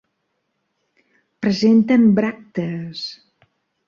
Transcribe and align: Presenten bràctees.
Presenten 1.45 2.07
bràctees. 2.21 3.05